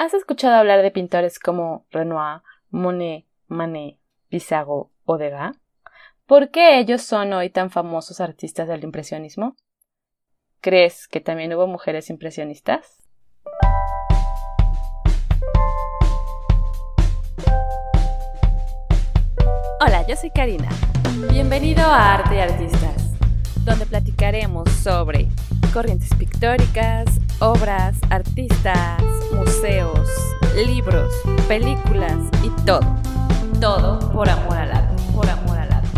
¿Has 0.00 0.14
escuchado 0.14 0.54
hablar 0.54 0.82
de 0.82 0.92
pintores 0.92 1.40
como 1.40 1.84
Renoir, 1.90 2.42
Monet, 2.70 3.26
Manet, 3.48 3.98
Pissarro 4.28 4.92
o 5.04 5.18
Degas? 5.18 5.56
¿Por 6.24 6.52
qué 6.52 6.78
ellos 6.78 7.02
son 7.02 7.32
hoy 7.32 7.50
tan 7.50 7.68
famosos 7.68 8.20
artistas 8.20 8.68
del 8.68 8.84
impresionismo? 8.84 9.56
¿Crees 10.60 11.08
que 11.08 11.20
también 11.20 11.52
hubo 11.52 11.66
mujeres 11.66 12.10
impresionistas? 12.10 13.02
Hola, 19.80 20.06
yo 20.06 20.14
soy 20.14 20.30
Karina. 20.30 20.68
Bienvenido 21.32 21.82
a 21.82 22.14
Arte 22.14 22.36
y 22.36 22.38
Artistas, 22.38 23.14
donde 23.64 23.84
platicaremos 23.84 24.70
sobre 24.70 25.26
corrientes 25.72 26.14
pictóricas, 26.14 27.18
obras, 27.40 27.98
artistas, 28.10 29.02
museos, 29.32 29.77
libros, 30.66 31.12
películas 31.46 32.16
y 32.42 32.50
todo. 32.64 32.80
Todo 33.60 33.98
por 34.12 34.28
amor 34.28 34.56
al 34.56 34.72
arte, 34.72 35.02
por 35.14 35.28
amor 35.28 35.58
al 35.58 35.72
arte. 35.72 35.88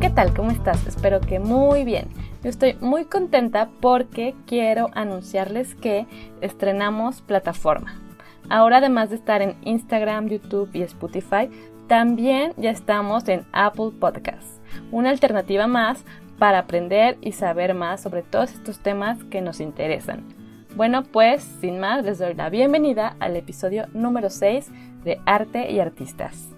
¿Qué 0.00 0.10
tal? 0.10 0.34
¿Cómo 0.34 0.50
estás? 0.50 0.86
Espero 0.86 1.20
que 1.20 1.38
muy 1.38 1.84
bien. 1.84 2.08
Yo 2.42 2.50
estoy 2.50 2.76
muy 2.80 3.04
contenta 3.04 3.68
porque 3.80 4.34
quiero 4.46 4.88
anunciarles 4.94 5.74
que 5.74 6.06
estrenamos 6.40 7.22
plataforma. 7.22 8.00
Ahora 8.48 8.78
además 8.78 9.10
de 9.10 9.16
estar 9.16 9.42
en 9.42 9.56
Instagram, 9.62 10.28
YouTube 10.28 10.70
y 10.72 10.82
Spotify, 10.82 11.50
también 11.86 12.54
ya 12.56 12.70
estamos 12.70 13.28
en 13.28 13.44
Apple 13.52 13.90
Podcasts, 13.98 14.60
una 14.90 15.10
alternativa 15.10 15.66
más 15.66 16.04
para 16.38 16.60
aprender 16.60 17.18
y 17.20 17.32
saber 17.32 17.74
más 17.74 18.00
sobre 18.00 18.22
todos 18.22 18.52
estos 18.52 18.78
temas 18.80 19.22
que 19.24 19.40
nos 19.40 19.60
interesan. 19.60 20.24
Bueno, 20.76 21.02
pues 21.02 21.42
sin 21.60 21.80
más 21.80 22.04
les 22.04 22.18
doy 22.18 22.34
la 22.34 22.50
bienvenida 22.50 23.16
al 23.18 23.36
episodio 23.36 23.86
número 23.92 24.30
6 24.30 24.70
de 25.04 25.20
Arte 25.26 25.70
y 25.70 25.80
Artistas. 25.80 26.48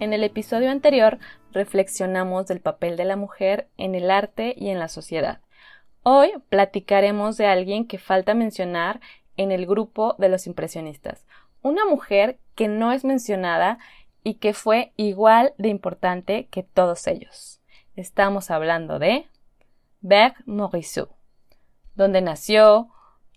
En 0.00 0.12
el 0.12 0.22
episodio 0.22 0.70
anterior 0.70 1.18
reflexionamos 1.52 2.46
del 2.46 2.60
papel 2.60 2.96
de 2.96 3.04
la 3.04 3.16
mujer 3.16 3.68
en 3.78 3.94
el 3.94 4.10
arte 4.10 4.54
y 4.56 4.68
en 4.68 4.78
la 4.78 4.88
sociedad. 4.88 5.40
Hoy 6.02 6.32
platicaremos 6.50 7.36
de 7.36 7.46
alguien 7.46 7.86
que 7.86 7.98
falta 7.98 8.34
mencionar 8.34 9.00
en 9.36 9.50
el 9.50 9.66
grupo 9.66 10.14
de 10.18 10.28
los 10.28 10.46
impresionistas, 10.46 11.26
una 11.62 11.86
mujer 11.86 12.38
que 12.54 12.68
no 12.68 12.92
es 12.92 13.04
mencionada 13.04 13.78
y 14.22 14.34
que 14.34 14.52
fue 14.52 14.92
igual 14.96 15.54
de 15.58 15.68
importante 15.68 16.48
que 16.50 16.62
todos 16.62 17.06
ellos. 17.06 17.57
Estamos 17.98 18.52
hablando 18.52 19.00
de 19.00 19.26
Berg 20.02 20.36
Morisot. 20.46 21.10
¿Dónde 21.96 22.20
nació? 22.20 22.90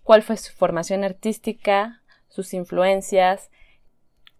¿Cuál 0.04 0.22
fue 0.22 0.36
su 0.36 0.52
formación 0.52 1.02
artística? 1.02 2.00
¿Sus 2.28 2.54
influencias? 2.54 3.50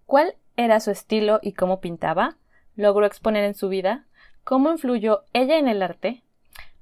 ¿Cuál 0.06 0.36
era 0.56 0.78
su 0.78 0.92
estilo 0.92 1.40
y 1.42 1.54
cómo 1.54 1.80
pintaba? 1.80 2.36
¿Logró 2.76 3.04
exponer 3.04 3.42
en 3.42 3.54
su 3.54 3.68
vida? 3.68 4.06
¿Cómo 4.44 4.70
influyó 4.70 5.24
ella 5.32 5.58
en 5.58 5.66
el 5.66 5.82
arte? 5.82 6.22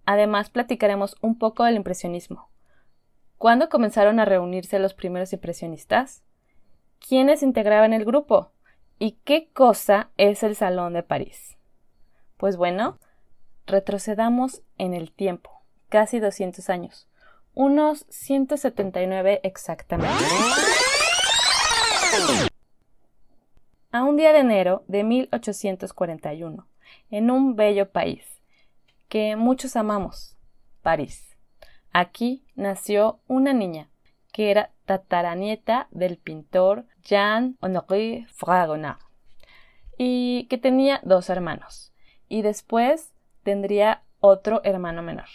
Además, 0.04 0.50
platicaremos 0.50 1.16
un 1.22 1.38
poco 1.38 1.64
del 1.64 1.76
impresionismo. 1.76 2.50
¿Cuándo 3.38 3.70
comenzaron 3.70 4.20
a 4.20 4.26
reunirse 4.26 4.78
los 4.78 4.92
primeros 4.92 5.32
impresionistas? 5.32 6.22
quiénes 6.98 7.42
integraban 7.42 7.94
el 7.94 8.04
grupo 8.04 8.52
y 8.98 9.12
qué 9.24 9.48
cosa 9.54 10.10
es 10.18 10.42
el 10.42 10.56
Salón 10.56 10.92
de 10.92 11.02
París. 11.02 11.56
Pues 12.36 12.58
bueno, 12.58 12.98
retrocedamos 13.66 14.62
en 14.78 14.94
el 14.94 15.12
tiempo, 15.12 15.50
casi 15.88 16.20
200 16.20 16.68
años, 16.70 17.08
unos 17.54 18.06
179 18.08 19.40
exactamente. 19.42 20.24
A 23.92 24.04
un 24.04 24.16
día 24.16 24.32
de 24.32 24.40
enero 24.40 24.84
de 24.86 25.04
1841, 25.04 26.66
en 27.10 27.30
un 27.30 27.56
bello 27.56 27.90
país 27.90 28.24
que 29.08 29.34
muchos 29.36 29.74
amamos, 29.74 30.36
París. 30.82 31.36
Aquí 31.92 32.44
nació 32.54 33.20
una 33.26 33.52
niña 33.52 33.90
que 34.32 34.52
era 34.52 34.70
tataranieta 34.84 35.88
del 35.90 36.16
pintor 36.16 36.86
Jean-Honoré 37.02 38.26
Fragonard 38.32 39.00
y 39.98 40.46
que 40.48 40.56
tenía 40.56 41.00
dos 41.02 41.28
hermanos 41.28 41.92
y 42.28 42.42
después 42.42 43.12
tendría 43.42 44.02
otro 44.20 44.60
hermano 44.64 45.02
menor. 45.02 45.28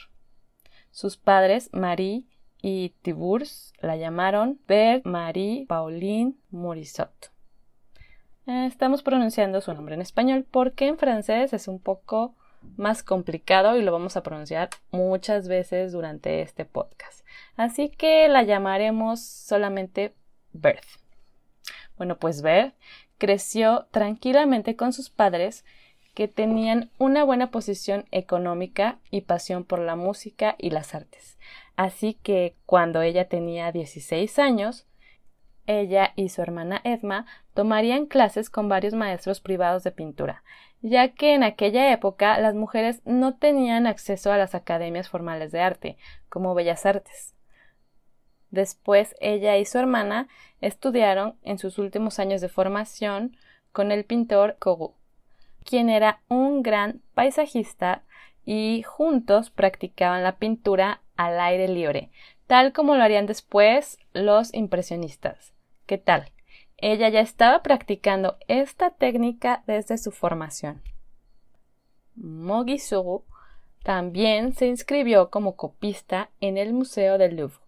Sus 0.92 1.18
padres, 1.18 1.70
Marie 1.74 2.24
y 2.62 2.94
Tibours, 3.02 3.74
la 3.80 3.96
llamaron 3.98 4.60
Bert 4.68 5.06
Marie 5.06 5.66
Pauline 5.68 6.36
Morisot. 6.52 7.32
Estamos 8.48 9.02
pronunciando 9.02 9.60
su 9.60 9.74
nombre 9.74 9.96
en 9.96 10.02
español 10.02 10.46
porque 10.50 10.88
en 10.88 10.98
francés 10.98 11.52
es 11.52 11.68
un 11.68 11.80
poco 11.80 12.36
más 12.78 13.04
complicado 13.04 13.78
y 13.78 13.82
lo 13.82 13.92
vamos 13.92 14.18
a 14.18 14.24
pronunciar 14.24 14.70
muchas 14.92 15.48
veces 15.48 15.92
durante 15.92 16.42
este 16.42 16.66
podcast. 16.66 17.26
Así 17.56 17.90
que 17.90 18.28
la 18.28 18.44
llamaremos 18.44 19.20
solamente 19.22 20.14
Bert. 20.54 20.86
Bueno, 21.98 22.18
pues 22.18 22.42
Bert 22.42 22.76
creció 23.18 23.88
tranquilamente 23.92 24.76
con 24.76 24.94
sus 24.94 25.10
padres 25.10 25.66
que 26.16 26.28
tenían 26.30 26.90
una 26.98 27.24
buena 27.24 27.52
posición 27.52 28.06
económica 28.12 28.98
y 29.12 29.22
pasión 29.22 29.66
por 29.66 29.80
la 29.80 29.96
música 29.96 30.56
y 30.58 30.72
las 30.72 30.96
artes. 30.96 31.38
Así 31.76 32.14
que 32.24 32.56
cuando 32.66 33.02
ella 33.02 33.28
tenía 33.28 33.72
16 33.72 34.40
años, 34.40 34.88
ella 35.68 36.14
y 36.16 36.30
su 36.30 36.42
hermana 36.42 36.80
Edma 36.84 37.26
tomarían 37.54 38.06
clases 38.06 38.50
con 38.50 38.70
varios 38.70 38.94
maestros 38.94 39.42
privados 39.42 39.84
de 39.84 39.92
pintura, 39.92 40.44
ya 40.82 41.10
que 41.10 41.34
en 41.34 41.44
aquella 41.44 41.92
época 41.92 42.40
las 42.40 42.56
mujeres 42.56 43.02
no 43.06 43.36
tenían 43.36 43.86
acceso 43.86 44.32
a 44.32 44.38
las 44.38 44.56
academias 44.56 45.10
formales 45.10 45.52
de 45.52 45.60
arte, 45.60 45.98
como 46.30 46.56
Bellas 46.56 46.86
Artes. 46.86 47.36
Después 48.52 49.16
ella 49.20 49.58
y 49.58 49.66
su 49.66 49.78
hermana 49.80 50.30
estudiaron 50.62 51.38
en 51.42 51.58
sus 51.58 51.78
últimos 51.78 52.20
años 52.20 52.40
de 52.40 52.48
formación 52.48 53.36
con 53.74 53.92
el 53.92 54.06
pintor 54.06 54.56
Corot, 54.60 54.94
quien 55.66 55.90
era 55.90 56.22
un 56.30 56.64
gran 56.64 57.02
paisajista 57.14 58.04
y 58.46 58.84
juntos 58.84 59.50
practicaban 59.50 60.24
la 60.24 60.38
pintura 60.38 61.02
al 61.18 61.40
aire 61.40 61.68
libre, 61.68 62.12
tal 62.48 62.72
como 62.72 62.96
lo 62.96 63.04
harían 63.04 63.26
después 63.26 63.98
los 64.14 64.54
impresionistas. 64.54 65.54
¿Qué 65.86 65.98
tal? 65.98 66.32
Ella 66.78 67.10
ya 67.10 67.22
estaba 67.22 67.64
practicando 67.64 68.38
esta 68.48 68.92
técnica 68.92 69.64
desde 69.66 69.98
su 69.98 70.12
formación. 70.12 70.82
Mogisuru 72.16 73.26
también 73.84 74.54
se 74.54 74.68
inscribió 74.68 75.30
como 75.30 75.56
copista 75.56 76.30
en 76.42 76.58
el 76.58 76.74
Museo 76.74 77.18
del 77.18 77.38
Louvre. 77.38 77.65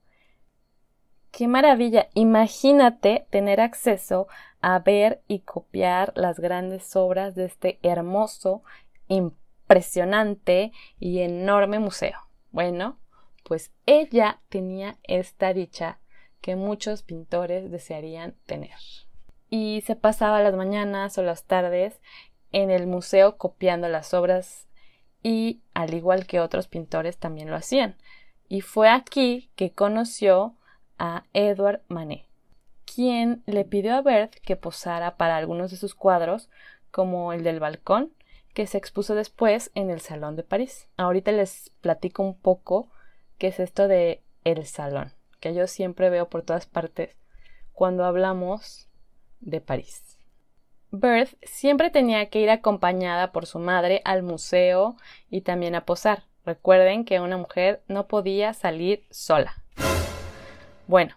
¡Qué 1.37 1.47
maravilla! 1.47 2.09
Imagínate 2.15 3.27
tener 3.29 3.61
acceso 3.61 4.27
a 4.59 4.79
ver 4.79 5.21
y 5.27 5.41
copiar 5.41 6.11
las 6.15 6.39
grandes 6.39 6.95
obras 6.95 7.35
de 7.35 7.45
este 7.45 7.77
hermoso, 7.83 8.63
impresionante 9.07 10.71
y 10.99 11.19
enorme 11.19 11.77
museo. 11.77 12.17
Bueno, 12.49 12.97
pues 13.43 13.71
ella 13.85 14.41
tenía 14.49 14.97
esta 15.03 15.53
dicha 15.53 15.99
que 16.41 16.55
muchos 16.55 17.03
pintores 17.03 17.69
desearían 17.69 18.33
tener. 18.47 18.79
Y 19.47 19.83
se 19.85 19.95
pasaba 19.95 20.41
las 20.41 20.55
mañanas 20.55 21.19
o 21.19 21.21
las 21.21 21.43
tardes 21.43 22.01
en 22.51 22.71
el 22.71 22.87
museo 22.87 23.37
copiando 23.37 23.87
las 23.89 24.15
obras 24.15 24.67
y 25.21 25.61
al 25.75 25.93
igual 25.93 26.25
que 26.25 26.39
otros 26.39 26.67
pintores 26.67 27.19
también 27.19 27.51
lo 27.51 27.57
hacían. 27.57 27.95
Y 28.49 28.61
fue 28.61 28.89
aquí 28.89 29.51
que 29.55 29.71
conoció 29.71 30.56
a 30.97 31.23
Edward 31.33 31.81
Manet, 31.87 32.25
quien 32.85 33.43
le 33.45 33.65
pidió 33.65 33.95
a 33.95 34.01
Berth 34.01 34.35
que 34.35 34.55
posara 34.55 35.17
para 35.17 35.37
algunos 35.37 35.71
de 35.71 35.77
sus 35.77 35.95
cuadros, 35.95 36.49
como 36.91 37.33
el 37.33 37.43
del 37.43 37.59
balcón, 37.59 38.11
que 38.53 38.67
se 38.67 38.77
expuso 38.77 39.13
después 39.13 39.71
en 39.75 39.89
el 39.89 40.01
Salón 40.01 40.35
de 40.35 40.43
París. 40.43 40.87
Ahorita 40.97 41.31
les 41.31 41.71
platico 41.81 42.23
un 42.23 42.35
poco 42.35 42.89
qué 43.37 43.47
es 43.47 43.59
esto 43.59 43.87
de 43.87 44.23
el 44.43 44.65
salón 44.65 45.11
que 45.39 45.53
yo 45.53 45.67
siempre 45.67 46.09
veo 46.09 46.29
por 46.29 46.41
todas 46.41 46.65
partes 46.65 47.15
cuando 47.73 48.05
hablamos 48.05 48.87
de 49.39 49.61
París. 49.61 50.17
Berth 50.89 51.35
siempre 51.43 51.89
tenía 51.89 52.29
que 52.29 52.39
ir 52.39 52.49
acompañada 52.49 53.31
por 53.31 53.45
su 53.45 53.59
madre 53.59 54.01
al 54.05 54.23
museo 54.23 54.95
y 55.29 55.41
también 55.41 55.75
a 55.75 55.85
posar. 55.85 56.23
Recuerden 56.45 57.03
que 57.03 57.19
una 57.19 57.37
mujer 57.37 57.83
no 57.87 58.07
podía 58.07 58.53
salir 58.53 59.05
sola. 59.11 59.63
Bueno, 60.87 61.15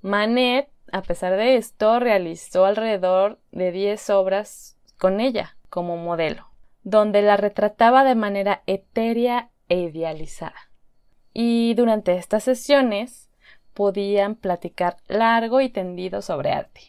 Manet, 0.00 0.68
a 0.90 1.02
pesar 1.02 1.36
de 1.36 1.56
esto, 1.56 2.00
realizó 2.00 2.64
alrededor 2.64 3.38
de 3.52 3.70
10 3.70 4.10
obras 4.10 4.76
con 4.98 5.20
ella 5.20 5.56
como 5.70 5.96
modelo, 5.96 6.48
donde 6.82 7.22
la 7.22 7.36
retrataba 7.36 8.02
de 8.02 8.16
manera 8.16 8.62
etérea 8.66 9.50
e 9.68 9.78
idealizada. 9.78 10.68
y 11.34 11.72
durante 11.74 12.16
estas 12.16 12.44
sesiones 12.44 13.30
podían 13.72 14.34
platicar 14.34 14.98
largo 15.06 15.62
y 15.62 15.70
tendido 15.70 16.20
sobre 16.20 16.50
arte, 16.50 16.82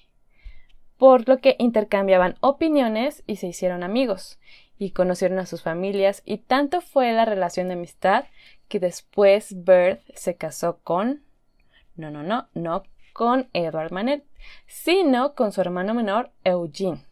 por 0.98 1.30
lo 1.30 1.38
que 1.38 1.56
intercambiaban 1.60 2.36
opiniones 2.42 3.24
y 3.26 3.38
se 3.38 3.48
hicieron 3.48 3.84
amigos, 3.84 4.40
y 4.78 4.92
conocieron 4.92 5.40
a 5.40 5.46
sus 5.46 5.62
familias, 5.62 6.24
y 6.26 6.40
tanto 6.40 6.82
fue 6.82 7.14
la 7.14 7.24
relación 7.24 7.68
de 7.70 7.76
amistad 7.76 8.26
que 8.68 8.82
después 8.82 9.64
Bird 9.64 10.00
se 10.14 10.36
casó 10.36 10.80
con... 10.84 11.24
No, 11.96 12.10
no, 12.10 12.24
no, 12.24 12.48
no 12.54 12.84
con 13.14 13.50
Edward 13.54 13.92
Manet, 13.92 14.26
sino 14.68 15.36
con 15.36 15.52
su 15.52 15.62
hermano 15.62 15.94
menor 15.94 16.32
Eugene, 16.44 17.06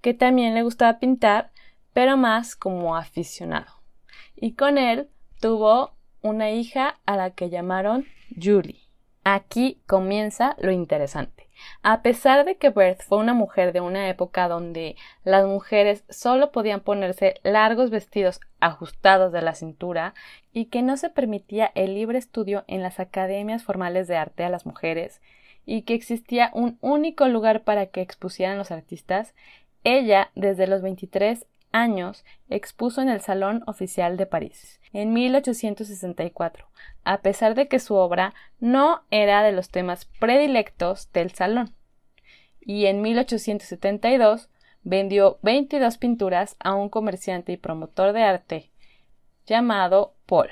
que 0.00 0.14
también 0.14 0.54
le 0.54 0.62
gustaba 0.62 0.98
pintar, 0.98 1.50
pero 1.92 2.16
más 2.16 2.54
como 2.56 2.96
aficionado. 2.96 3.72
Y 4.36 4.52
con 4.52 4.78
él 4.78 5.08
tuvo 5.40 5.96
una 6.22 6.50
hija 6.50 7.00
a 7.06 7.16
la 7.16 7.30
que 7.30 7.50
llamaron 7.50 8.06
Julie. 8.40 8.85
Aquí 9.28 9.82
comienza 9.88 10.54
lo 10.60 10.70
interesante. 10.70 11.48
A 11.82 12.00
pesar 12.00 12.44
de 12.44 12.58
que 12.58 12.70
Beth 12.70 13.02
fue 13.02 13.18
una 13.18 13.34
mujer 13.34 13.72
de 13.72 13.80
una 13.80 14.08
época 14.08 14.46
donde 14.46 14.94
las 15.24 15.44
mujeres 15.46 16.04
solo 16.08 16.52
podían 16.52 16.78
ponerse 16.78 17.40
largos 17.42 17.90
vestidos 17.90 18.38
ajustados 18.60 19.32
de 19.32 19.42
la 19.42 19.56
cintura 19.56 20.14
y 20.52 20.66
que 20.66 20.80
no 20.82 20.96
se 20.96 21.10
permitía 21.10 21.72
el 21.74 21.94
libre 21.94 22.18
estudio 22.18 22.62
en 22.68 22.84
las 22.84 23.00
academias 23.00 23.64
formales 23.64 24.06
de 24.06 24.16
arte 24.16 24.44
a 24.44 24.48
las 24.48 24.64
mujeres 24.64 25.20
y 25.64 25.82
que 25.82 25.94
existía 25.94 26.52
un 26.54 26.78
único 26.80 27.26
lugar 27.26 27.64
para 27.64 27.86
que 27.86 28.02
expusieran 28.02 28.58
los 28.58 28.70
artistas, 28.70 29.34
ella 29.82 30.30
desde 30.36 30.68
los 30.68 30.82
23 30.82 31.46
años 31.76 32.24
expuso 32.48 33.02
en 33.02 33.08
el 33.08 33.20
Salón 33.20 33.62
Oficial 33.66 34.16
de 34.16 34.26
París 34.26 34.80
en 34.92 35.12
1864, 35.12 36.66
a 37.04 37.20
pesar 37.20 37.54
de 37.54 37.68
que 37.68 37.78
su 37.78 37.94
obra 37.94 38.34
no 38.60 39.02
era 39.10 39.42
de 39.42 39.52
los 39.52 39.68
temas 39.68 40.06
predilectos 40.18 41.12
del 41.12 41.32
salón. 41.32 41.74
Y 42.60 42.86
en 42.86 43.02
1872 43.02 44.48
vendió 44.82 45.38
22 45.42 45.98
pinturas 45.98 46.56
a 46.60 46.74
un 46.74 46.88
comerciante 46.88 47.52
y 47.52 47.56
promotor 47.56 48.12
de 48.12 48.22
arte 48.22 48.70
llamado 49.44 50.14
Paul. 50.26 50.48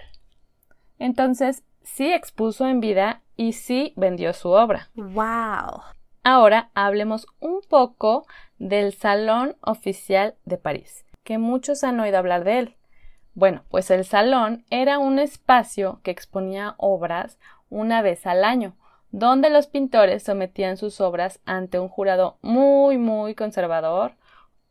Entonces, 0.98 1.64
sí 1.82 2.12
expuso 2.12 2.66
en 2.66 2.80
vida 2.80 3.22
y 3.36 3.52
sí 3.52 3.92
vendió 3.96 4.32
su 4.32 4.50
obra. 4.50 4.90
¡Wow! 4.94 5.82
Ahora 6.22 6.70
hablemos 6.74 7.26
un 7.40 7.60
poco 7.68 8.26
del 8.58 8.94
Salón 8.94 9.56
Oficial 9.60 10.36
de 10.44 10.56
París, 10.56 11.03
que 11.24 11.38
muchos 11.38 11.82
han 11.82 11.98
oído 11.98 12.18
hablar 12.18 12.44
de 12.44 12.58
él. 12.60 12.76
Bueno, 13.34 13.64
pues 13.68 13.90
el 13.90 14.04
salón 14.04 14.64
era 14.70 14.98
un 14.98 15.18
espacio 15.18 16.00
que 16.04 16.12
exponía 16.12 16.74
obras 16.76 17.38
una 17.68 18.02
vez 18.02 18.26
al 18.26 18.44
año, 18.44 18.76
donde 19.10 19.50
los 19.50 19.66
pintores 19.66 20.22
sometían 20.22 20.76
sus 20.76 21.00
obras 21.00 21.40
ante 21.44 21.80
un 21.80 21.88
jurado 21.88 22.38
muy, 22.42 22.98
muy 22.98 23.34
conservador 23.34 24.14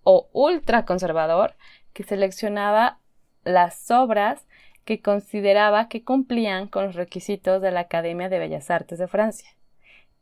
o 0.04 0.30
ultra 0.32 0.86
conservador 0.86 1.56
que 1.92 2.04
seleccionaba 2.04 3.00
las 3.44 3.92
obras 3.92 4.46
que 4.86 5.02
consideraba 5.02 5.88
que 5.88 6.04
cumplían 6.04 6.68
con 6.68 6.86
los 6.86 6.96
requisitos 6.96 7.62
de 7.62 7.72
la 7.72 7.82
Academia 7.82 8.30
de 8.30 8.40
Bellas 8.40 8.70
Artes 8.70 9.00
de 9.00 9.08
Francia. 9.08 9.50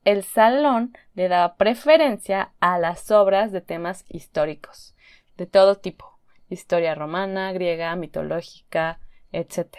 El 0.04 0.24
salón 0.24 0.98
le 1.14 1.28
daba 1.28 1.56
preferencia 1.56 2.52
a 2.60 2.80
las 2.80 3.12
obras 3.12 3.52
de 3.52 3.62
temas 3.62 4.06
históricos, 4.10 4.96
de 5.38 5.46
todo 5.46 5.76
tipo, 5.76 6.11
historia 6.54 6.96
romana, 6.96 7.52
griega, 7.54 7.96
mitológica, 7.96 9.00
etc. 9.32 9.78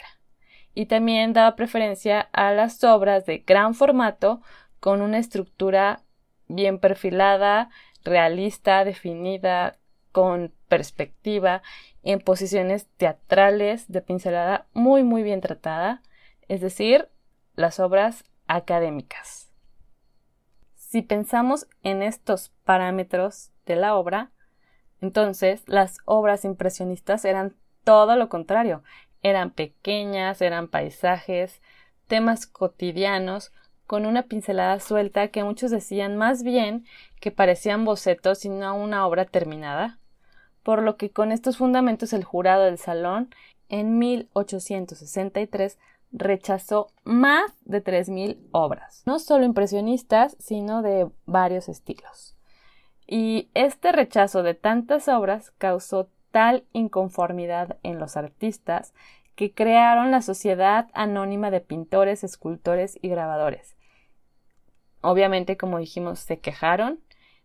Y 0.75 0.87
también 0.87 1.33
daba 1.33 1.55
preferencia 1.55 2.21
a 2.33 2.53
las 2.53 2.83
obras 2.83 3.27
de 3.27 3.39
gran 3.39 3.75
formato 3.75 4.41
con 4.81 5.03
una 5.03 5.19
estructura 5.19 6.03
bien 6.49 6.79
perfilada, 6.79 7.71
realista, 8.05 8.85
definida, 8.85 9.79
con 10.11 10.53
perspectiva, 10.69 11.63
en 12.03 12.21
posiciones 12.21 12.89
teatrales 12.97 13.91
de 13.91 14.03
pincelada 14.03 14.67
muy 14.73 15.05
muy 15.05 15.23
bien 15.23 15.41
tratada, 15.41 16.03
es 16.49 16.61
decir, 16.61 17.09
las 17.55 17.81
obras 17.81 18.25
académicas. 18.47 19.53
Si 20.75 21.01
pensamos 21.01 21.67
en 21.83 22.03
estos 22.03 22.51
parámetros 22.65 23.51
de 23.65 23.77
la 23.77 23.95
obra, 23.95 24.33
entonces, 25.03 25.65
las 25.67 25.99
obras 26.05 26.45
impresionistas 26.45 27.25
eran 27.25 27.57
todo 27.83 28.15
lo 28.17 28.29
contrario. 28.29 28.85
Eran 29.23 29.51
pequeñas, 29.51 30.41
eran 30.41 30.69
paisajes, 30.69 31.61
temas 32.07 32.47
cotidianos, 32.47 33.53
con 33.89 34.07
una 34.07 34.23
pincelada 34.23 34.79
suelta 34.79 35.29
que 35.29 35.43
muchos 35.43 35.73
decían 35.73 36.17
más 36.17 36.45
bien 36.45 36.87
que 37.21 37.33
parecían 37.33 37.85
bocetos 37.85 38.45
y 38.45 38.49
no 38.49 38.77
una 38.77 39.07
obra 39.07 39.25
terminada. 39.25 39.99
Por 40.63 40.83
lo 40.83 40.97
que 40.97 41.11
con 41.11 41.33
estos 41.33 41.57
fundamentos 41.57 42.13
el 42.13 42.23
jurado 42.23 42.63
del 42.63 42.79
salón 42.79 43.35
en 43.69 43.99
1863 43.99 45.79
rechazó 46.13 46.93
más 47.03 47.51
de 47.65 47.83
3.000 47.83 48.39
obras, 48.53 49.03
no 49.05 49.19
solo 49.19 49.45
impresionistas, 49.45 50.37
sino 50.39 50.83
de 50.83 51.09
varios 51.27 51.69
estilos. 51.69 52.37
Y 53.15 53.51
este 53.53 53.93
rechazo 53.93 54.43
de 54.43 54.55
tantas 54.55 55.07
obras 55.07 55.51
causó 55.59 56.09
tal 56.31 56.65
inconformidad 56.73 57.77
en 57.83 57.99
los 57.99 58.17
artistas 58.17 58.95
que 59.35 59.53
crearon 59.53 60.11
la 60.11 60.23
Sociedad 60.23 60.89
Anónima 60.95 61.51
de 61.51 61.61
Pintores, 61.61 62.25
Escultores 62.25 62.99
y 63.03 63.11
Grabadores. 63.11 63.77
Obviamente, 65.03 65.59
como 65.59 65.77
dijimos, 65.77 66.21
se 66.21 66.39
quejaron 66.39 67.01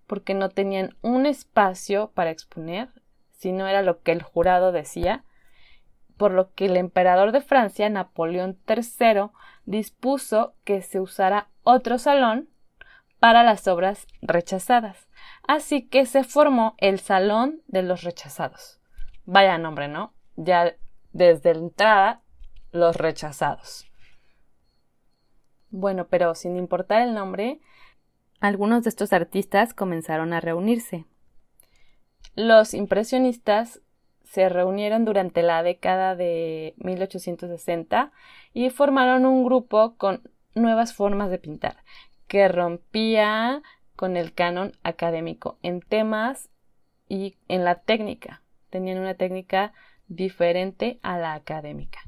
porque 0.05 0.33
no 0.33 0.47
tenían 0.47 0.95
un 1.01 1.25
espacio 1.25 2.11
para 2.13 2.31
exponer, 2.31 2.87
si 3.33 3.51
no 3.51 3.67
era 3.67 3.81
lo 3.81 3.99
que 4.03 4.13
el 4.13 4.23
jurado 4.23 4.71
decía, 4.71 5.25
por 6.15 6.31
lo 6.31 6.53
que 6.53 6.67
el 6.67 6.77
emperador 6.77 7.33
de 7.33 7.41
Francia, 7.41 7.89
Napoleón 7.89 8.57
III, 8.69 9.31
dispuso 9.65 10.53
que 10.63 10.81
se 10.81 11.01
usara 11.01 11.49
otro 11.63 11.97
salón 11.97 12.47
para 13.19 13.43
las 13.43 13.67
obras 13.67 14.07
rechazadas. 14.21 15.06
Así 15.47 15.87
que 15.87 16.05
se 16.05 16.23
formó 16.23 16.75
el 16.77 16.99
Salón 16.99 17.61
de 17.67 17.81
los 17.81 18.03
Rechazados. 18.03 18.79
Vaya 19.25 19.57
nombre, 19.57 19.87
¿no? 19.87 20.13
Ya 20.35 20.75
desde 21.13 21.53
la 21.53 21.59
entrada, 21.59 22.21
los 22.71 22.95
rechazados. 22.95 23.89
Bueno, 25.69 26.07
pero 26.07 26.35
sin 26.35 26.55
importar 26.57 27.01
el 27.01 27.13
nombre, 27.13 27.59
algunos 28.39 28.83
de 28.83 28.89
estos 28.89 29.13
artistas 29.13 29.73
comenzaron 29.73 30.31
a 30.33 30.39
reunirse. 30.39 31.05
Los 32.35 32.73
impresionistas 32.73 33.81
se 34.23 34.47
reunieron 34.49 35.05
durante 35.05 35.41
la 35.41 35.63
década 35.63 36.15
de 36.15 36.75
1860 36.77 38.11
y 38.53 38.69
formaron 38.69 39.25
un 39.25 39.43
grupo 39.43 39.95
con 39.97 40.29
nuevas 40.53 40.93
formas 40.93 41.29
de 41.29 41.39
pintar, 41.39 41.77
que 42.27 42.47
rompía 42.47 43.61
con 43.97 44.15
el 44.15 44.33
canon 44.33 44.71
académico 44.83 45.57
en 45.61 45.81
temas 45.81 46.49
y 47.09 47.35
en 47.49 47.65
la 47.65 47.81
técnica. 47.81 48.41
Tenían 48.69 48.99
una 48.99 49.15
técnica 49.15 49.73
diferente 50.07 50.99
a 51.01 51.17
la 51.17 51.33
académica. 51.33 51.99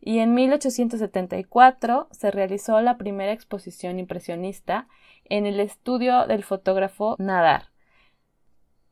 Y 0.00 0.18
en 0.18 0.34
1874 0.34 2.08
se 2.10 2.30
realizó 2.30 2.80
la 2.80 2.96
primera 2.98 3.32
exposición 3.32 3.98
impresionista 3.98 4.88
en 5.24 5.46
el 5.46 5.60
estudio 5.60 6.26
del 6.26 6.44
fotógrafo 6.44 7.14
Nadar, 7.18 7.68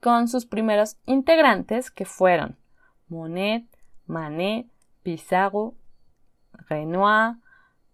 con 0.01 0.29
sus 0.29 0.47
primeros 0.47 0.97
integrantes 1.07 1.91
que 1.91 2.05
fueron 2.05 2.57
Monet, 3.09 3.65
Manet, 4.07 4.67
Pissarro, 5.03 5.75
Renoir, 6.69 7.37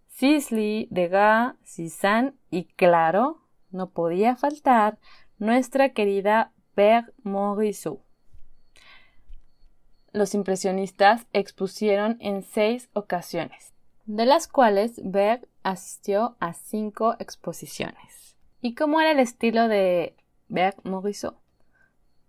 Sisley, 0.07 0.87
Degas, 0.91 1.55
Cézanne 1.63 2.33
y 2.49 2.65
claro, 2.65 3.41
no 3.71 3.89
podía 3.89 4.35
faltar 4.35 4.97
nuestra 5.37 5.89
querida 5.89 6.51
Berg 6.75 7.13
Morisot. 7.23 7.99
Los 10.11 10.33
impresionistas 10.33 11.27
expusieron 11.33 12.17
en 12.19 12.43
seis 12.43 12.89
ocasiones, 12.93 13.73
de 14.05 14.25
las 14.25 14.47
cuales 14.47 14.99
Berg 15.03 15.47
asistió 15.61 16.35
a 16.39 16.53
cinco 16.53 17.15
exposiciones. 17.19 18.35
¿Y 18.61 18.75
cómo 18.75 18.99
era 19.01 19.11
el 19.11 19.19
estilo 19.19 19.67
de 19.67 20.15
Berg 20.47 20.75
Morisot? 20.83 21.37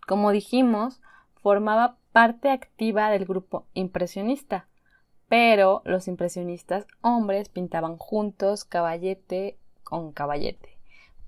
Como 0.06 0.30
dijimos, 0.30 1.00
formaba 1.36 1.96
parte 2.12 2.50
activa 2.50 3.10
del 3.10 3.24
grupo 3.24 3.66
impresionista, 3.72 4.68
pero 5.28 5.82
los 5.84 6.08
impresionistas 6.08 6.86
hombres 7.00 7.48
pintaban 7.48 7.96
juntos 7.96 8.64
caballete 8.64 9.56
con 9.84 10.12
caballete 10.12 10.79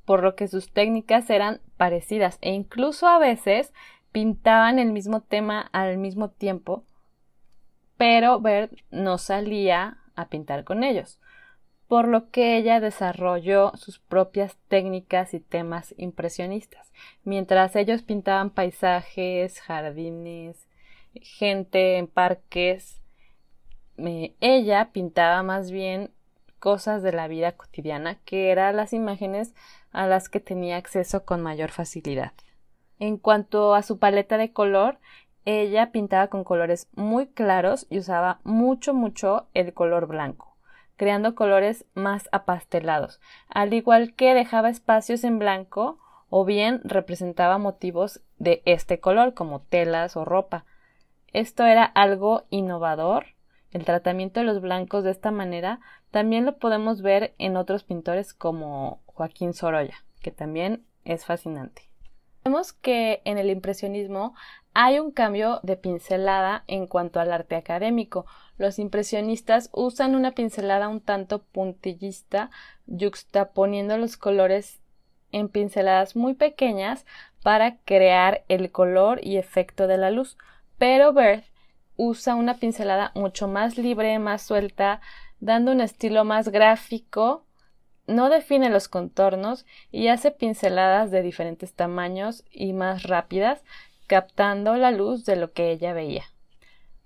por 0.05 0.23
lo 0.23 0.35
que 0.35 0.49
sus 0.49 0.73
técnicas 0.73 1.31
eran 1.31 1.61
parecidas 1.77 2.39
e 2.41 2.51
incluso 2.53 3.07
a 3.07 3.19
veces 3.19 3.73
pintaban 4.13 4.79
el 4.79 4.93
mismo 4.93 5.21
tema 5.21 5.69
al 5.73 5.97
mismo 5.99 6.31
tiempo, 6.31 6.85
pero 7.97 8.41
Bert 8.41 8.73
no 8.91 9.19
salía 9.19 9.99
a 10.15 10.29
pintar 10.29 10.65
con 10.65 10.85
ellos, 10.85 11.19
por 11.89 12.09
lo 12.09 12.31
que 12.31 12.57
ella 12.57 12.81
desarrolló 12.81 13.73
sus 13.77 13.99
propias 13.99 14.57
técnicas 14.69 15.35
y 15.35 15.41
temas 15.41 15.95
impresionistas, 15.97 16.93
mientras 17.25 17.77
ellos 17.77 18.03
pintaban 18.03 18.51
paisajes, 18.51 19.61
jardines, 19.61 20.69
gente 21.21 21.99
en 21.99 22.07
parques, 22.07 23.01
ella 24.41 24.91
pintaba 24.93 25.43
más 25.43 25.71
bien 25.71 26.11
cosas 26.59 27.03
de 27.03 27.13
la 27.13 27.29
vida 27.29 27.53
cotidiana, 27.53 28.19
que 28.25 28.51
eran 28.51 28.77
las 28.77 28.93
imágenes 28.93 29.55
a 29.93 30.07
las 30.07 30.29
que 30.29 30.41
tenía 30.41 30.77
acceso 30.77 31.25
con 31.25 31.43
mayor 31.43 31.71
facilidad. 31.71 32.33
En 32.99 33.17
cuanto 33.17 33.75
a 33.75 33.83
su 33.83 33.99
paleta 33.99 34.39
de 34.39 34.53
color, 34.53 34.99
ella 35.45 35.91
pintaba 35.91 36.29
con 36.29 36.45
colores 36.45 36.89
muy 36.95 37.27
claros 37.27 37.87
y 37.91 37.99
usaba 37.99 38.41
mucho, 38.45 38.95
mucho 38.95 39.49
el 39.55 39.75
color 39.75 40.07
blanco, 40.07 40.57
creando 40.97 41.35
colores 41.35 41.85
más 41.95 42.29
apastelados, 42.33 43.21
al 43.49 43.75
igual 43.75 44.15
que 44.15 44.35
dejaba 44.35 44.71
espacios 44.71 45.25
en 45.25 45.39
blanco 45.39 45.99
o 46.31 46.45
bien 46.47 46.81
representaba 46.85 47.59
motivos 47.59 48.23
de 48.39 48.63
este 48.65 49.01
color 49.01 49.35
como 49.35 49.61
telas 49.61 50.17
o 50.17 50.25
ropa. 50.25 50.65
Esto 51.35 51.67
era 51.67 51.85
algo 51.85 52.45
innovador. 52.49 53.27
El 53.71 53.85
tratamiento 53.85 54.41
de 54.41 54.47
los 54.47 54.63
blancos 54.63 55.05
de 55.05 55.11
esta 55.11 55.31
manera 55.31 55.81
también 56.11 56.47
lo 56.47 56.57
podemos 56.57 57.03
ver 57.03 57.35
en 57.37 57.59
otros 57.59 57.85
pintores 57.85 58.33
como 58.33 59.02
Joaquín 59.15 59.55
Sorolla, 59.55 60.05
que 60.21 60.31
también 60.31 60.85
es 61.05 61.25
fascinante. 61.25 61.83
Vemos 62.45 62.73
que 62.73 63.23
en 63.25 63.39
el 63.39 63.51
impresionismo 63.51 64.35
hay 64.75 64.99
un 64.99 65.13
cambio 65.13 65.61
de 65.63 65.77
pincelada 65.77 66.65
en 66.67 66.87
cuanto 66.87 67.21
al 67.21 67.33
arte 67.33 67.55
académico. 67.55 68.27
Los 68.59 68.79
impresionistas 68.79 69.71
usan 69.73 70.15
una 70.15 70.33
pincelada 70.33 70.89
un 70.89 71.01
tanto 71.01 71.43
puntillista, 71.43 72.51
yuxtaponiendo 72.87 73.97
los 73.97 74.17
colores 74.17 74.81
en 75.31 75.49
pinceladas 75.49 76.17
muy 76.17 76.35
pequeñas 76.35 77.07
para 77.43 77.77
crear 77.79 78.45
el 78.49 78.73
color 78.73 79.21
y 79.23 79.37
efecto 79.37 79.87
de 79.87 79.99
la 79.99 80.11
luz. 80.11 80.37
Pero 80.79 81.13
Berth 81.13 81.45
usa 81.97 82.35
una 82.35 82.57
pincelada 82.57 83.13
mucho 83.15 83.47
más 83.47 83.79
libre, 83.79 84.19
más 84.19 84.43
suelta, 84.43 85.01
dando 85.39 85.71
un 85.73 85.81
estilo 85.81 86.25
más 86.25 86.49
gráfico 86.49 87.45
no 88.07 88.31
define 88.31 88.71
los 88.71 88.89
contornos 88.89 89.67
y 89.91 90.09
hace 90.09 90.31
pinceladas 90.31 91.11
de 91.11 91.23
diferentes 91.23 91.75
tamaños 91.75 92.45
y 92.51 92.73
más 92.73 93.05
rápidas, 93.05 93.63
captando 94.07 94.77
la 94.77 94.91
luz 94.91 95.25
de 95.25 95.37
lo 95.37 95.53
que 95.53 95.71
ella 95.71 95.93
veía. 95.93 96.25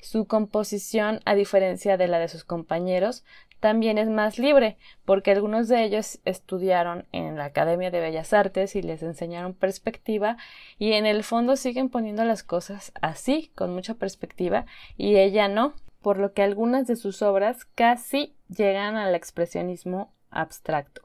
Su 0.01 0.27
composición, 0.27 1.21
a 1.25 1.35
diferencia 1.35 1.97
de 1.97 2.09
la 2.09 2.19
de 2.19 2.29
sus 2.29 2.45
compañeros, 2.45 3.25
también 3.61 3.99
es 3.99 4.09
más 4.09 4.39
libre, 4.39 4.77
porque 5.05 5.31
algunos 5.31 5.69
de 5.69 5.83
ellos 5.83 6.21
estudiaron 6.25 7.07
en 7.13 7.37
la 7.37 7.47
Academia 7.47 7.91
de 7.91 8.01
Bellas 8.01 8.33
Artes 8.33 8.77
y 8.77 8.83
les 8.83 9.03
enseñaron 9.03 9.55
perspectiva 9.55 10.37
y 10.79 10.93
en 10.93 11.07
el 11.07 11.25
fondo 11.25 11.57
siguen 11.57 11.89
poniendo 11.89 12.25
las 12.25 12.43
cosas 12.43 12.93
así, 13.01 13.51
con 13.55 13.75
mucha 13.75 13.95
perspectiva, 13.95 14.67
y 14.97 15.17
ella 15.17 15.49
no, 15.49 15.75
por 16.03 16.19
lo 16.19 16.33
que 16.33 16.43
algunas 16.43 16.87
de 16.87 16.97
sus 16.97 17.23
obras 17.23 17.65
casi 17.65 18.37
llegan 18.49 18.97
al 18.97 19.15
expresionismo 19.15 20.13
abstracto, 20.41 21.03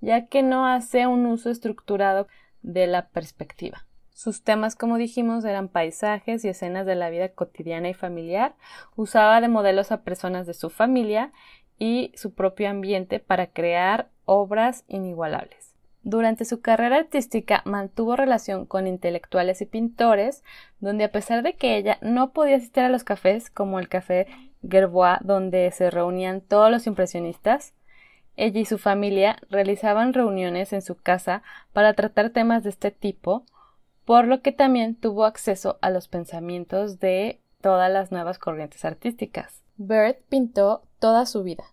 ya 0.00 0.26
que 0.26 0.42
no 0.42 0.66
hace 0.66 1.06
un 1.06 1.26
uso 1.26 1.50
estructurado 1.50 2.28
de 2.62 2.86
la 2.86 3.08
perspectiva. 3.08 3.86
Sus 4.14 4.44
temas, 4.44 4.76
como 4.76 4.98
dijimos, 4.98 5.44
eran 5.44 5.68
paisajes 5.68 6.44
y 6.44 6.48
escenas 6.48 6.86
de 6.86 6.94
la 6.94 7.10
vida 7.10 7.30
cotidiana 7.30 7.88
y 7.88 7.94
familiar. 7.94 8.54
Usaba 8.94 9.40
de 9.40 9.48
modelos 9.48 9.90
a 9.90 10.02
personas 10.02 10.46
de 10.46 10.54
su 10.54 10.70
familia 10.70 11.32
y 11.78 12.12
su 12.14 12.32
propio 12.32 12.68
ambiente 12.68 13.18
para 13.18 13.48
crear 13.48 14.10
obras 14.24 14.84
inigualables. 14.86 15.74
Durante 16.04 16.44
su 16.44 16.60
carrera 16.60 16.96
artística 16.96 17.62
mantuvo 17.64 18.16
relación 18.16 18.66
con 18.66 18.86
intelectuales 18.86 19.60
y 19.60 19.66
pintores, 19.66 20.42
donde 20.80 21.04
a 21.04 21.12
pesar 21.12 21.42
de 21.42 21.54
que 21.54 21.76
ella 21.76 21.98
no 22.00 22.32
podía 22.32 22.56
asistir 22.56 22.82
a 22.82 22.88
los 22.88 23.04
cafés 23.04 23.50
como 23.50 23.78
el 23.78 23.88
café 23.88 24.26
Gerbois, 24.68 25.18
donde 25.22 25.70
se 25.70 25.90
reunían 25.90 26.40
todos 26.40 26.70
los 26.70 26.86
impresionistas, 26.86 27.74
ella 28.36 28.60
y 28.60 28.64
su 28.64 28.78
familia 28.78 29.38
realizaban 29.50 30.12
reuniones 30.12 30.72
en 30.72 30.82
su 30.82 30.96
casa 30.96 31.42
para 31.72 31.94
tratar 31.94 32.30
temas 32.30 32.62
de 32.62 32.70
este 32.70 32.90
tipo, 32.90 33.44
por 34.04 34.26
lo 34.26 34.42
que 34.42 34.52
también 34.52 34.94
tuvo 34.94 35.24
acceso 35.24 35.78
a 35.80 35.90
los 35.90 36.08
pensamientos 36.08 36.98
de 36.98 37.40
todas 37.60 37.90
las 37.90 38.10
nuevas 38.10 38.38
corrientes 38.38 38.84
artísticas. 38.84 39.62
Bird 39.76 40.16
pintó 40.28 40.82
toda 40.98 41.26
su 41.26 41.42
vida, 41.42 41.64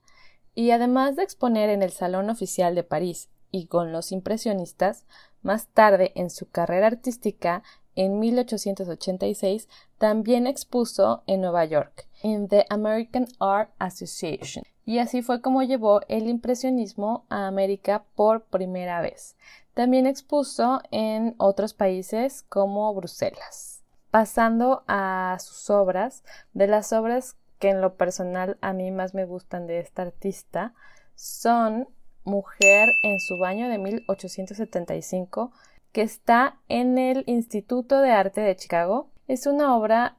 y 0.56 0.72
además 0.72 1.16
de 1.16 1.24
exponer 1.24 1.70
en 1.70 1.82
el 1.82 1.92
Salón 1.92 2.30
Oficial 2.30 2.76
de 2.76 2.84
París 2.84 3.30
y 3.52 3.68
con 3.68 3.92
los 3.92 4.12
impresionistas, 4.12 5.06
más 5.42 5.68
tarde 5.68 6.12
en 6.16 6.30
su 6.30 6.50
carrera 6.50 6.88
artística, 6.88 7.64
en 8.00 8.18
1886, 8.18 9.68
también 9.98 10.48
expuso 10.48 11.22
en 11.28 11.42
Nueva 11.42 11.66
York, 11.66 12.08
en 12.24 12.48
The 12.48 12.66
American 12.70 13.28
Art 13.40 13.72
Association, 13.78 14.64
y 14.86 15.00
así 15.00 15.22
fue 15.22 15.42
como 15.42 15.64
llevó 15.64 16.00
el 16.08 16.30
impresionismo 16.30 17.26
a 17.28 17.48
América 17.48 18.06
por 18.16 18.46
primera 18.46 19.02
vez. 19.02 19.36
También 19.74 20.08
expuso 20.08 20.82
en 20.92 21.36
otros 21.40 21.74
países 21.74 22.44
como 22.44 22.94
Bruselas. 22.94 23.84
Pasando 24.12 24.84
a 24.88 25.36
sus 25.42 25.70
obras, 25.70 26.24
de 26.54 26.68
las 26.68 26.94
obras 26.94 27.36
que 27.60 27.70
en 27.70 27.82
lo 27.82 27.96
personal 27.96 28.58
a 28.62 28.72
mí 28.72 28.92
más 28.92 29.14
me 29.14 29.26
gustan 29.26 29.68
de 29.68 29.80
esta 29.80 30.04
artista 30.04 30.74
son 31.16 31.90
Mujer 32.24 32.90
en 33.04 33.20
su 33.20 33.38
baño 33.40 33.70
de 33.70 33.78
1875, 33.78 35.52
que 35.92 36.02
está 36.02 36.60
en 36.68 36.98
el 36.98 37.24
Instituto 37.28 38.02
de 38.02 38.12
Arte 38.12 38.42
de 38.42 38.56
Chicago. 38.56 39.10
Es 39.28 39.46
una 39.46 39.76
obra 39.76 40.18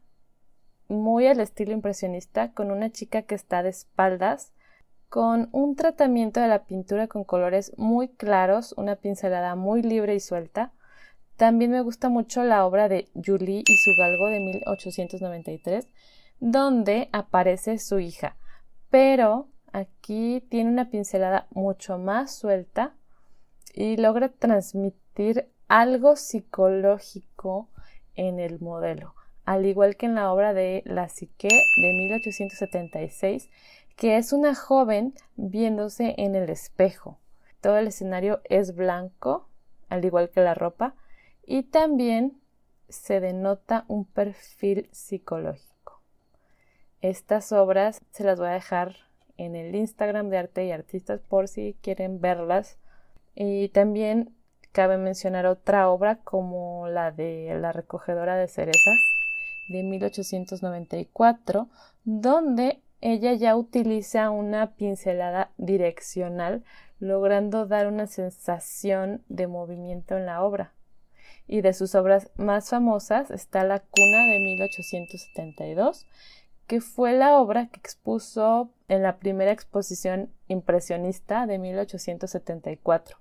muy 0.89 1.27
al 1.27 1.41
estilo 1.41 1.73
impresionista, 1.73 2.53
con 2.53 2.71
una 2.71 2.91
chica 2.91 3.23
que 3.23 3.35
está 3.35 3.63
de 3.63 3.71
espaldas 3.71 4.53
con 5.11 5.49
un 5.51 5.75
tratamiento 5.75 6.41
de 6.41 6.47
la 6.47 6.65
pintura 6.65 7.09
con 7.09 7.25
colores 7.25 7.73
muy 7.77 8.09
claros, 8.09 8.73
una 8.77 8.95
pincelada 8.95 9.57
muy 9.57 9.83
libre 9.83 10.15
y 10.15 10.21
suelta. 10.21 10.73
También 11.37 11.73
me 11.73 11.81
gusta 11.83 12.09
mucho 12.09 12.45
la 12.45 12.65
obra 12.65 12.89
de 12.89 13.09
Julie 13.15 13.65
y 13.67 13.77
su 13.77 13.91
galgo 13.99 14.29
de 14.29 14.39
1893, 14.39 15.89
donde 16.39 17.09
aparece 17.13 17.79
su 17.79 17.99
hija, 17.99 18.37
pero 18.89 19.49
aquí 19.73 20.47
tiene 20.49 20.71
una 20.71 20.91
pincelada 20.91 21.49
mucho 21.51 21.99
más 21.99 22.37
suelta 22.37 22.95
y 23.75 23.97
logra 23.97 24.29
transmitir 24.29 25.51
algo 25.71 26.17
psicológico 26.17 27.69
en 28.17 28.41
el 28.41 28.59
modelo, 28.59 29.15
al 29.45 29.67
igual 29.67 29.97
que 29.97 30.07
en 30.07 30.17
la 30.17 30.33
obra 30.33 30.53
de 30.53 30.83
La 30.85 31.09
Psique 31.09 31.47
de 31.49 31.93
1876, 31.93 33.49
que 33.95 34.17
es 34.17 34.33
una 34.33 34.57
joven 34.57 35.15
viéndose 35.37 36.17
en 36.19 36.35
el 36.35 36.51
espejo. 36.51 37.19
Todo 37.61 37.79
el 37.79 37.87
escenario 37.87 38.41
es 38.49 38.75
blanco, 38.75 39.47
al 39.89 40.05
igual 40.05 40.31
que 40.31 40.41
la 40.41 40.55
ropa, 40.55 40.97
y 41.47 41.63
también 41.63 42.41
se 42.89 43.21
denota 43.21 43.85
un 43.87 44.07
perfil 44.07 44.89
psicológico. 44.91 46.03
Estas 47.01 47.53
obras 47.53 48.01
se 48.11 48.25
las 48.25 48.41
voy 48.41 48.49
a 48.49 48.55
dejar 48.55 48.97
en 49.37 49.55
el 49.55 49.77
Instagram 49.77 50.31
de 50.31 50.39
Arte 50.39 50.67
y 50.67 50.73
Artistas 50.73 51.21
por 51.21 51.47
si 51.47 51.77
quieren 51.81 52.21
verlas. 52.21 52.77
Y 53.37 53.69
también 53.69 54.35
cabe 54.73 54.99
mencionar 54.99 55.47
otra 55.47 55.89
obra 55.89 56.17
como 56.17 56.89
la 56.89 57.11
de 57.11 57.57
La 57.61 57.73
recogedora 57.73 58.37
de 58.37 58.49
cerezas 58.49 58.99
de 59.69 59.83
1894, 59.83 61.69
donde 62.05 62.81
ella 63.01 63.33
ya 63.35 63.57
utiliza 63.57 64.31
una 64.31 64.73
pincelada 64.75 65.53
direccional, 65.57 66.65
logrando 66.99 67.67
dar 67.67 67.87
una 67.87 68.07
sensación 68.07 69.23
de 69.29 69.47
movimiento 69.47 70.17
en 70.17 70.27
la 70.27 70.43
obra. 70.43 70.73
Y 71.47 71.63
de 71.63 71.73
sus 71.73 71.95
obras 71.95 72.31
más 72.37 72.69
famosas 72.69 73.31
está 73.31 73.65
La 73.65 73.81
cuna 73.81 74.27
de 74.27 74.39
1872, 74.39 76.07
que 76.67 76.81
fue 76.81 77.15
la 77.15 77.41
obra 77.41 77.69
que 77.69 77.81
expuso 77.81 78.71
en 78.89 79.03
la 79.03 79.19
primera 79.19 79.51
exposición 79.51 80.31
impresionista 80.47 81.47
de 81.47 81.59
1874. 81.59 83.19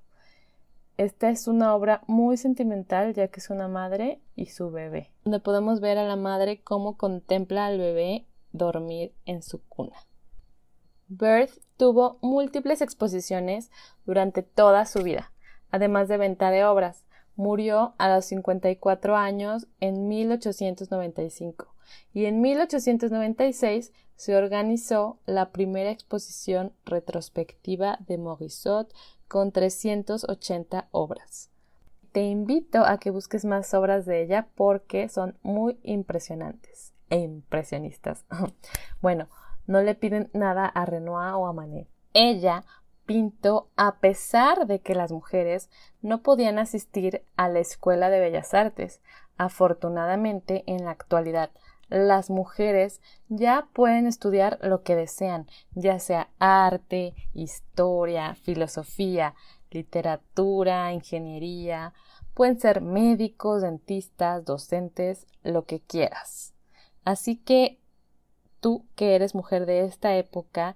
Esta 1.00 1.30
es 1.30 1.48
una 1.48 1.74
obra 1.76 2.02
muy 2.08 2.36
sentimental 2.36 3.14
ya 3.14 3.30
que 3.30 3.40
es 3.40 3.50
una 3.50 3.70
madre 3.70 4.20
y 4.36 4.48
su 4.48 4.70
bebé, 4.70 5.14
donde 5.24 5.40
podemos 5.40 5.80
ver 5.80 5.98
a 5.98 6.04
la 6.04 6.18
madre 6.18 6.62
cómo 6.62 6.98
contempla 6.98 7.68
al 7.68 7.78
bebé 7.78 8.26
dormir 8.52 9.14
en 9.26 9.42
su 9.42 9.64
cuna. 9.70 9.96
Birth 11.08 11.58
tuvo 11.78 12.18
múltiples 12.20 12.82
exposiciones 12.82 13.72
durante 14.06 14.44
toda 14.44 14.86
su 14.86 15.02
vida, 15.02 15.32
además 15.72 16.10
de 16.10 16.18
venta 16.18 16.52
de 16.52 16.66
obras. 16.66 17.06
Murió 17.38 17.94
a 17.98 18.14
los 18.14 18.26
54 18.26 19.16
años 19.16 19.68
en 19.80 20.10
1895 20.10 21.74
y 22.14 22.26
en 22.26 22.42
1896 22.42 23.94
se 24.18 24.36
organizó 24.36 25.18
la 25.26 25.52
primera 25.52 25.92
exposición 25.92 26.74
retrospectiva 26.84 28.00
de 28.06 28.18
Morisot 28.18 28.94
con 29.30 29.54
380 29.54 30.90
obras. 30.92 31.50
Te 32.12 32.24
invito 32.24 32.84
a 32.86 32.98
que 32.98 33.12
busques 33.12 33.46
más 33.46 33.74
obras 33.74 34.06
de 34.06 34.24
ella 34.24 34.48
porque 34.56 35.08
son 35.08 35.38
muy 35.44 35.80
impresionantes 35.84 36.94
e 37.10 37.20
impresionistas. 37.20 38.26
bueno, 39.02 39.30
no 39.68 39.82
le 39.82 39.96
piden 39.96 40.30
nada 40.34 40.66
a 40.66 40.86
Renoir 40.86 41.36
o 41.36 41.48
a 41.48 41.54
Manet. 41.54 41.88
Ella 42.14 42.64
pintó 43.06 43.70
a 43.76 44.00
pesar 44.00 44.66
de 44.66 44.82
que 44.82 44.96
las 44.96 45.12
mujeres 45.12 45.70
no 46.02 46.22
podían 46.22 46.60
asistir 46.60 47.24
a 47.38 47.48
la 47.50 47.60
Escuela 47.60 48.10
de 48.10 48.20
Bellas 48.20 48.54
Artes. 48.54 49.02
Afortunadamente, 49.38 50.64
en 50.66 50.86
la 50.86 50.92
actualidad, 50.92 51.52
las 51.90 52.30
mujeres 52.30 53.02
ya 53.28 53.68
pueden 53.74 54.08
estudiar 54.08 54.60
lo 54.62 54.84
que 54.84 54.96
desean, 54.96 55.48
ya 55.74 56.00
sea 56.00 56.30
arte, 56.40 57.16
historia, 57.34 58.36
filosofía, 58.36 59.36
literatura, 59.72 60.94
ingeniería, 60.94 61.94
pueden 62.34 62.60
ser 62.60 62.82
médicos, 62.82 63.62
dentistas, 63.62 64.46
docentes, 64.46 65.28
lo 65.44 65.66
que 65.66 65.82
quieras. 65.82 66.54
Así 67.04 67.38
que 67.38 67.80
tú 68.60 68.86
que 68.96 69.16
eres 69.16 69.36
mujer 69.36 69.66
de 69.66 69.86
esta 69.86 70.16
época, 70.16 70.76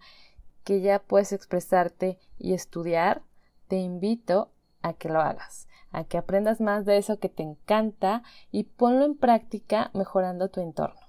que 0.64 0.82
ya 0.82 1.00
puedes 1.00 1.32
expresarte 1.34 2.18
y 2.38 2.54
estudiar, 2.54 3.22
te 3.68 3.78
invito 3.78 4.52
a 4.82 4.94
que 4.94 5.10
lo 5.10 5.22
hagas, 5.22 5.68
a 5.92 6.04
que 6.04 6.18
aprendas 6.18 6.62
más 6.62 6.86
de 6.86 6.98
eso 6.98 7.20
que 7.20 7.30
te 7.30 7.44
encanta 7.44 8.24
y 8.52 8.64
ponlo 8.64 9.06
en 9.06 9.16
práctica 9.16 9.92
mejorando 9.94 10.50
tu 10.50 10.62
entorno. 10.62 11.03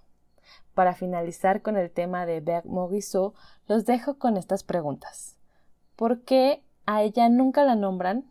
Para 0.74 0.94
finalizar 0.94 1.62
con 1.62 1.76
el 1.76 1.90
tema 1.90 2.26
de 2.26 2.40
Berg 2.40 2.66
Morisot, 2.66 3.34
los 3.68 3.86
dejo 3.86 4.18
con 4.18 4.36
estas 4.36 4.64
preguntas. 4.64 5.38
¿Por 5.96 6.22
qué 6.22 6.62
a 6.86 7.02
ella 7.02 7.28
nunca 7.28 7.64
la 7.64 7.76
nombran? 7.76 8.24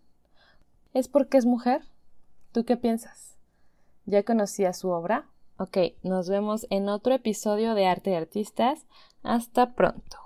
¿Es 0.93 1.07
porque 1.07 1.37
es 1.37 1.45
mujer? 1.45 1.81
¿Tú 2.51 2.65
qué 2.65 2.77
piensas? 2.77 3.37
¿Ya 4.05 4.23
conocías 4.23 4.77
su 4.77 4.89
obra? 4.89 5.25
Ok, 5.57 5.77
nos 6.03 6.29
vemos 6.29 6.67
en 6.69 6.89
otro 6.89 7.13
episodio 7.13 7.73
de 7.73 7.87
Arte 7.87 8.09
de 8.09 8.17
Artistas. 8.17 8.85
Hasta 9.23 9.73
pronto. 9.73 10.22